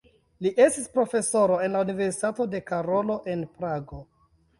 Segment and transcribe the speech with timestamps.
[0.43, 4.01] Li estis profesoro en la Universitato de Karolo en Prago.